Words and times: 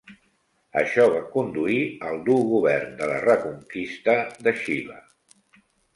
Això 0.79 1.03
va 1.15 1.19
conduir 1.35 1.77
al 2.11 2.17
dur 2.29 2.37
govern 2.53 2.95
de 3.03 3.11
la 3.13 3.19
"reconquista" 3.27 4.17
de 4.49 4.55
Xile. 4.63 4.99